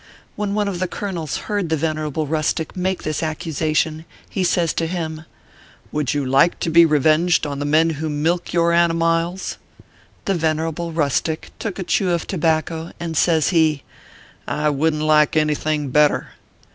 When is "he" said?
4.27-4.43, 13.49-13.83